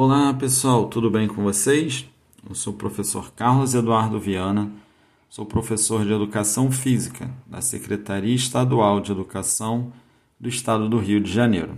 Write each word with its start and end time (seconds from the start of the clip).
Olá 0.00 0.32
pessoal, 0.32 0.86
tudo 0.86 1.10
bem 1.10 1.26
com 1.26 1.42
vocês? 1.42 2.08
Eu 2.48 2.54
sou 2.54 2.72
o 2.72 2.76
professor 2.76 3.32
Carlos 3.32 3.74
Eduardo 3.74 4.20
Viana, 4.20 4.70
sou 5.28 5.44
professor 5.44 6.06
de 6.06 6.12
Educação 6.12 6.70
Física 6.70 7.28
da 7.44 7.60
Secretaria 7.60 8.32
Estadual 8.32 9.00
de 9.00 9.10
Educação 9.10 9.92
do 10.38 10.48
Estado 10.48 10.88
do 10.88 10.98
Rio 10.98 11.20
de 11.20 11.32
Janeiro. 11.32 11.76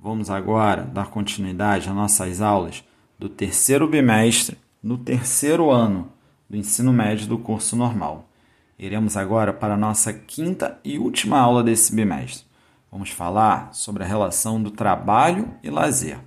Vamos 0.00 0.30
agora 0.30 0.82
dar 0.82 1.10
continuidade 1.10 1.88
às 1.88 1.94
nossas 1.94 2.40
aulas 2.40 2.82
do 3.16 3.28
terceiro 3.28 3.86
bimestre 3.86 4.58
no 4.82 4.98
terceiro 4.98 5.70
ano 5.70 6.10
do 6.50 6.56
ensino 6.56 6.92
médio 6.92 7.28
do 7.28 7.38
curso 7.38 7.76
normal. 7.76 8.28
Iremos 8.76 9.16
agora 9.16 9.52
para 9.52 9.74
a 9.74 9.78
nossa 9.78 10.12
quinta 10.12 10.80
e 10.84 10.98
última 10.98 11.38
aula 11.38 11.62
desse 11.62 11.94
bimestre. 11.94 12.44
Vamos 12.90 13.10
falar 13.10 13.72
sobre 13.72 14.02
a 14.02 14.06
relação 14.08 14.60
do 14.60 14.72
trabalho 14.72 15.54
e 15.62 15.70
lazer. 15.70 16.18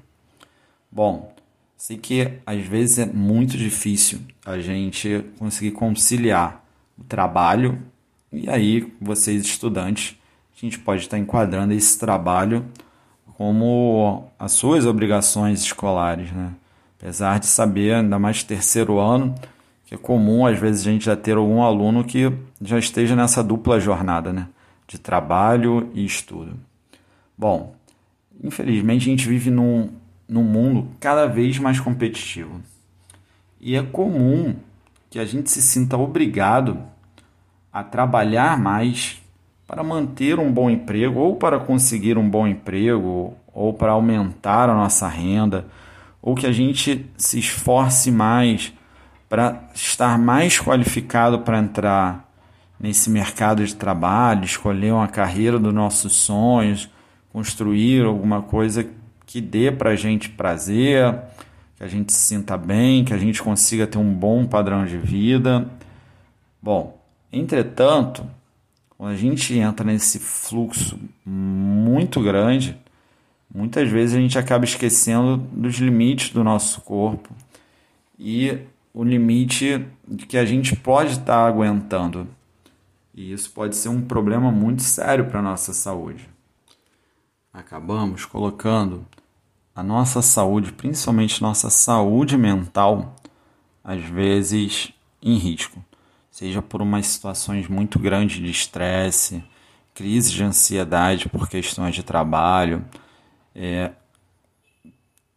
Bom, 0.92 1.34
sei 1.78 1.98
que 1.98 2.34
às 2.46 2.62
vezes 2.66 3.00
é 3.00 3.06
muito 3.06 3.58
difícil 3.58 4.20
a 4.46 4.60
gente 4.60 5.24
conseguir 5.40 5.72
conciliar 5.72 6.64
o 7.00 7.04
trabalho 7.04 7.82
e 8.32 8.50
aí 8.50 8.92
vocês 9.00 9.44
estudantes, 9.44 10.18
a 10.56 10.60
gente 10.60 10.78
pode 10.78 11.02
estar 11.02 11.18
enquadrando 11.18 11.74
esse 11.74 11.98
trabalho 11.98 12.66
como 13.38 14.30
as 14.38 14.52
suas 14.52 14.86
obrigações 14.86 15.62
escolares, 15.62 16.32
né? 16.32 16.54
Apesar 17.00 17.40
de 17.40 17.48
saber, 17.48 17.96
ainda 17.96 18.20
mais 18.20 18.44
terceiro 18.44 19.00
ano, 19.00 19.34
que 19.86 19.96
é 19.96 19.98
comum 19.98 20.46
às 20.46 20.60
vezes 20.60 20.86
a 20.86 20.92
gente 20.92 21.06
já 21.06 21.16
ter 21.16 21.36
algum 21.36 21.64
aluno 21.64 22.04
que 22.04 22.32
já 22.62 22.78
esteja 22.78 23.16
nessa 23.16 23.44
dupla 23.44 23.80
jornada, 23.80 24.32
né? 24.32 24.48
De 24.88 25.00
trabalho 25.00 25.90
e 25.96 26.06
estudo. 26.06 26.60
Bom, 27.38 27.74
infelizmente 28.44 29.10
a 29.10 29.12
gente 29.12 29.28
vive 29.28 29.50
num, 29.50 29.90
num 30.32 30.44
mundo 30.44 30.88
cada 30.98 31.26
vez 31.26 31.60
mais 31.60 31.78
competitivo. 31.78 32.62
E 33.60 33.76
é 33.76 33.84
comum 33.84 34.56
que 35.10 35.20
a 35.20 35.26
gente 35.26 35.52
se 35.52 35.62
sinta 35.62 35.98
obrigado 35.98 36.82
a 37.72 37.84
trabalhar 37.84 38.58
mais 38.58 39.22
para 39.68 39.84
manter 39.84 40.40
um 40.40 40.50
bom 40.50 40.70
emprego, 40.70 41.20
ou 41.20 41.36
para 41.36 41.60
conseguir 41.60 42.18
um 42.18 42.30
bom 42.30 42.48
emprego, 42.48 43.34
ou 43.54 43.74
para 43.74 43.92
aumentar 43.92 44.70
a 44.70 44.74
nossa 44.74 45.06
renda, 45.06 45.66
ou 46.22 46.34
que 46.34 46.48
a 46.48 46.52
gente 46.54 47.06
se 47.18 47.38
esforce 47.38 48.10
mais 48.10 48.74
para 49.28 49.62
estar 49.74 50.18
mais 50.18 50.60
qualificado 50.62 51.40
para 51.40 51.60
entrar 51.60 52.32
nesse 52.80 53.10
mercado 53.10 53.66
de 53.66 53.76
trabalho, 53.76 54.46
escolher 54.46 54.94
uma 54.94 55.10
carreira 55.10 55.60
dos 55.60 55.74
nossos 55.74 56.14
sonhos, 56.16 56.90
construir 57.34 58.06
alguma 58.06 58.42
coisa 58.42 58.88
que 59.32 59.40
dê 59.40 59.72
para 59.72 59.92
a 59.92 59.96
gente 59.96 60.28
prazer, 60.28 61.18
que 61.78 61.84
a 61.86 61.88
gente 61.88 62.12
se 62.12 62.20
sinta 62.20 62.58
bem, 62.58 63.06
que 63.06 63.14
a 63.14 63.18
gente 63.18 63.42
consiga 63.42 63.88
ter 63.88 63.98
um 63.98 64.14
bom 64.14 64.46
padrão 64.46 64.86
de 64.86 64.98
vida. 64.98 65.72
Bom, 66.62 67.02
entretanto, 67.32 68.30
quando 68.90 69.14
a 69.14 69.16
gente 69.16 69.58
entra 69.58 69.86
nesse 69.86 70.20
fluxo 70.20 71.00
muito 71.26 72.22
grande, 72.22 72.78
muitas 73.56 73.90
vezes 73.90 74.18
a 74.18 74.20
gente 74.20 74.38
acaba 74.38 74.66
esquecendo 74.66 75.38
dos 75.38 75.76
limites 75.76 76.32
do 76.32 76.44
nosso 76.44 76.82
corpo 76.82 77.34
e 78.20 78.58
o 78.94 79.02
limite 79.02 79.86
que 80.28 80.38
a 80.38 80.44
gente 80.44 80.76
pode 80.76 81.12
estar 81.12 81.26
tá 81.26 81.48
aguentando. 81.48 82.28
E 83.16 83.32
isso 83.32 83.50
pode 83.52 83.78
ser 83.78 83.88
um 83.88 84.02
problema 84.02 84.52
muito 84.52 84.82
sério 84.82 85.28
para 85.28 85.40
a 85.40 85.44
nossa 85.44 85.72
saúde. 85.72 86.28
Acabamos 87.54 88.26
colocando 88.26 89.06
a 89.76 89.82
nossa 89.82 90.22
saúde, 90.22 90.72
principalmente 90.72 91.42
nossa 91.42 91.70
saúde 91.70 92.38
mental, 92.38 93.16
às 93.84 94.04
vezes 94.04 94.94
em 95.22 95.38
risco, 95.38 95.84
seja 96.30 96.62
por 96.62 96.82
umas 96.82 97.08
situações 97.08 97.68
muito 97.68 97.98
grandes 97.98 98.38
de 98.38 98.50
estresse, 98.50 99.44
crise 99.94 100.32
de 100.32 100.44
ansiedade 100.44 101.30
por 101.30 101.48
questões 101.48 101.96
de 101.96 102.04
trabalho, 102.04 102.84
é, 103.56 103.92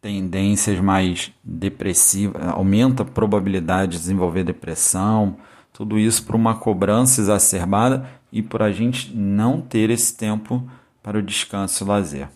tendências 0.01 0.79
mais 0.79 1.31
depressivas, 1.43 2.47
aumenta 2.49 3.03
a 3.03 3.05
probabilidade 3.05 3.93
de 3.93 3.99
desenvolver 3.99 4.43
depressão, 4.43 5.37
tudo 5.73 5.97
isso 5.97 6.23
por 6.25 6.35
uma 6.35 6.55
cobrança 6.55 7.19
exacerbada 7.19 8.09
e 8.31 8.41
por 8.41 8.61
a 8.61 8.71
gente 8.71 9.15
não 9.15 9.61
ter 9.61 9.89
esse 9.89 10.15
tempo 10.15 10.63
para 11.01 11.17
o 11.17 11.23
descanso 11.23 11.83
e 11.83 11.87
lazer. 11.87 12.29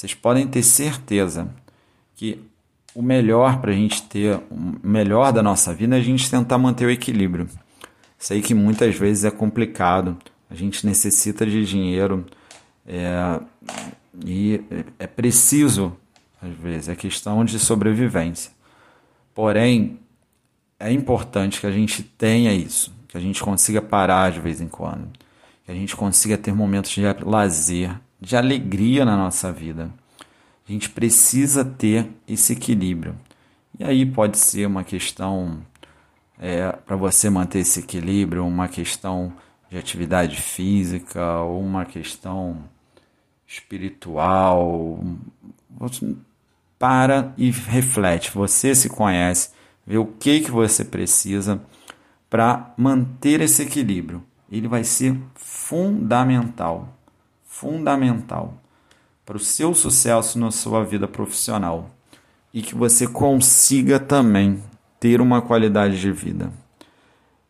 Vocês 0.00 0.14
podem 0.14 0.48
ter 0.48 0.62
certeza 0.62 1.46
que 2.14 2.42
o 2.94 3.02
melhor 3.02 3.60
para 3.60 3.70
a 3.70 3.74
gente 3.74 4.02
ter 4.04 4.40
o 4.50 4.80
melhor 4.82 5.30
da 5.30 5.42
nossa 5.42 5.74
vida 5.74 5.94
é 5.94 5.98
a 5.98 6.02
gente 6.02 6.30
tentar 6.30 6.56
manter 6.56 6.86
o 6.86 6.90
equilíbrio. 6.90 7.46
Sei 8.18 8.40
que 8.40 8.54
muitas 8.54 8.94
vezes 8.94 9.26
é 9.26 9.30
complicado, 9.30 10.16
a 10.48 10.54
gente 10.54 10.86
necessita 10.86 11.44
de 11.44 11.66
dinheiro 11.66 12.24
é, 12.86 13.40
e 14.24 14.62
é 14.98 15.06
preciso, 15.06 15.94
às 16.40 16.54
vezes, 16.54 16.88
é 16.88 16.96
questão 16.96 17.44
de 17.44 17.58
sobrevivência. 17.58 18.52
Porém, 19.34 19.98
é 20.78 20.90
importante 20.90 21.60
que 21.60 21.66
a 21.66 21.70
gente 21.70 22.02
tenha 22.02 22.54
isso, 22.54 22.90
que 23.06 23.18
a 23.18 23.20
gente 23.20 23.42
consiga 23.42 23.82
parar 23.82 24.32
de 24.32 24.40
vez 24.40 24.62
em 24.62 24.68
quando, 24.68 25.10
que 25.66 25.70
a 25.70 25.74
gente 25.74 25.94
consiga 25.94 26.38
ter 26.38 26.54
momentos 26.54 26.90
de 26.90 27.02
lazer, 27.22 28.00
de 28.20 28.36
alegria 28.36 29.04
na 29.04 29.16
nossa 29.16 29.50
vida. 29.50 29.90
A 30.68 30.72
gente 30.72 30.90
precisa 30.90 31.64
ter 31.64 32.08
esse 32.28 32.52
equilíbrio. 32.52 33.16
E 33.78 33.84
aí 33.84 34.04
pode 34.04 34.38
ser 34.38 34.66
uma 34.66 34.84
questão 34.84 35.58
é, 36.38 36.70
para 36.70 36.96
você 36.96 37.30
manter 37.30 37.60
esse 37.60 37.80
equilíbrio, 37.80 38.46
uma 38.46 38.68
questão 38.68 39.32
de 39.70 39.78
atividade 39.78 40.36
física, 40.36 41.40
ou 41.40 41.60
uma 41.60 41.84
questão 41.84 42.64
espiritual. 43.46 45.02
Para 46.78 47.34
e 47.36 47.50
reflete. 47.50 48.30
Você 48.32 48.74
se 48.74 48.88
conhece, 48.88 49.50
vê 49.86 49.98
o 49.98 50.06
que, 50.06 50.40
que 50.40 50.50
você 50.50 50.84
precisa 50.84 51.60
para 52.28 52.72
manter 52.76 53.40
esse 53.40 53.62
equilíbrio. 53.62 54.22
Ele 54.50 54.68
vai 54.68 54.84
ser 54.84 55.18
fundamental 55.34 56.99
fundamental 57.50 58.54
para 59.26 59.36
o 59.36 59.40
seu 59.40 59.74
sucesso 59.74 60.38
na 60.38 60.52
sua 60.52 60.84
vida 60.84 61.08
profissional 61.08 61.90
e 62.54 62.62
que 62.62 62.76
você 62.76 63.08
consiga 63.08 63.98
também 63.98 64.62
ter 65.00 65.20
uma 65.20 65.42
qualidade 65.42 66.00
de 66.00 66.12
vida. 66.12 66.52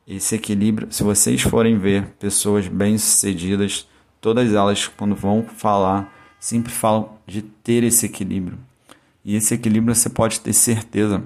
Esse 0.09 0.35
equilíbrio, 0.35 0.91
se 0.91 1.03
vocês 1.03 1.43
forem 1.43 1.79
ver 1.79 2.07
pessoas 2.19 2.67
bem-sucedidas, 2.67 3.87
todas 4.21 4.53
elas, 4.53 4.89
quando 4.89 5.15
vão 5.15 5.45
falar, 5.45 6.13
sempre 6.41 6.73
falam 6.73 7.11
de 7.27 7.43
ter 7.43 7.85
esse 7.85 8.07
equilíbrio. 8.07 8.59
E 9.23 9.37
esse 9.37 9.55
equilíbrio 9.55 9.95
você 9.95 10.09
pode 10.09 10.41
ter 10.41 10.55
certeza. 10.55 11.23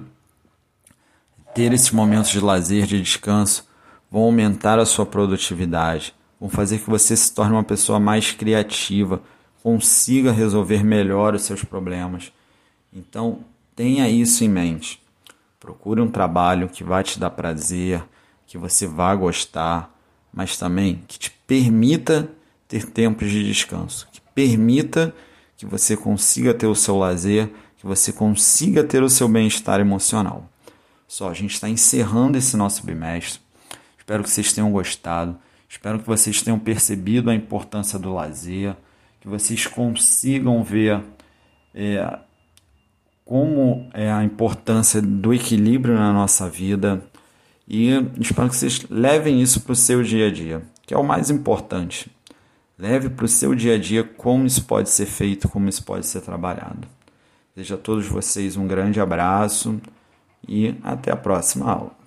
Ter 1.55 1.71
esses 1.73 1.91
momentos 1.91 2.29
de 2.29 2.41
lazer, 2.41 2.85
de 2.85 3.01
descanso, 3.01 3.67
vão 4.11 4.23
aumentar 4.23 4.77
a 4.77 4.85
sua 4.85 5.05
produtividade, 5.05 6.13
vão 6.45 6.49
fazer 6.49 6.77
que 6.77 6.89
você 6.89 7.17
se 7.17 7.33
torne 7.33 7.53
uma 7.53 7.63
pessoa 7.63 7.99
mais 7.99 8.31
criativa, 8.31 9.19
consiga 9.63 10.31
resolver 10.31 10.83
melhor 10.83 11.33
os 11.33 11.41
seus 11.41 11.63
problemas. 11.63 12.31
Então, 12.93 13.39
tenha 13.75 14.07
isso 14.07 14.43
em 14.43 14.49
mente. 14.49 15.01
Procure 15.59 16.01
um 16.01 16.07
trabalho 16.07 16.69
que 16.69 16.83
vai 16.83 17.03
te 17.03 17.19
dar 17.19 17.31
prazer, 17.31 18.03
que 18.45 18.59
você 18.59 18.85
vá 18.85 19.15
gostar, 19.15 19.91
mas 20.31 20.55
também 20.55 21.01
que 21.07 21.17
te 21.17 21.31
permita 21.47 22.29
ter 22.67 22.85
tempos 22.85 23.31
de 23.31 23.43
descanso, 23.43 24.07
que 24.11 24.21
permita 24.35 25.15
que 25.57 25.65
você 25.65 25.97
consiga 25.97 26.53
ter 26.53 26.67
o 26.67 26.75
seu 26.75 26.95
lazer, 26.95 27.49
que 27.77 27.87
você 27.87 28.13
consiga 28.13 28.83
ter 28.83 29.01
o 29.01 29.09
seu 29.09 29.27
bem-estar 29.27 29.79
emocional. 29.79 30.47
Só, 31.07 31.27
a 31.27 31.33
gente 31.33 31.55
está 31.55 31.67
encerrando 31.67 32.37
esse 32.37 32.55
nosso 32.55 32.85
bimestre. 32.85 33.41
Espero 33.97 34.21
que 34.21 34.29
vocês 34.29 34.53
tenham 34.53 34.71
gostado. 34.71 35.39
Espero 35.69 35.99
que 35.99 36.07
vocês 36.07 36.41
tenham 36.41 36.59
percebido 36.59 37.29
a 37.29 37.35
importância 37.35 37.99
do 37.99 38.13
lazer, 38.13 38.75
que 39.19 39.27
vocês 39.27 39.67
consigam 39.67 40.63
ver 40.63 41.01
é, 41.73 42.19
como 43.25 43.89
é 43.93 44.11
a 44.11 44.23
importância 44.23 45.01
do 45.01 45.33
equilíbrio 45.33 45.95
na 45.95 46.13
nossa 46.13 46.49
vida 46.49 47.03
e 47.67 47.89
espero 48.19 48.49
que 48.49 48.55
vocês 48.55 48.85
levem 48.89 49.41
isso 49.41 49.61
para 49.61 49.73
o 49.73 49.75
seu 49.75 50.03
dia 50.03 50.27
a 50.27 50.31
dia, 50.31 50.61
que 50.85 50.93
é 50.93 50.97
o 50.97 51.03
mais 51.03 51.29
importante. 51.29 52.11
Leve 52.77 53.09
para 53.09 53.25
o 53.25 53.27
seu 53.27 53.55
dia 53.55 53.75
a 53.75 53.77
dia 53.77 54.03
como 54.03 54.45
isso 54.45 54.65
pode 54.65 54.89
ser 54.89 55.05
feito, 55.05 55.49
como 55.49 55.67
isso 55.67 55.83
pode 55.83 56.05
ser 56.05 56.21
trabalhado. 56.21 56.87
Desejo 57.55 57.75
a 57.75 57.77
todos 57.77 58.05
vocês 58.05 58.55
um 58.57 58.67
grande 58.67 58.99
abraço 58.99 59.81
e 60.47 60.75
até 60.83 61.11
a 61.11 61.15
próxima 61.15 61.71
aula. 61.71 62.04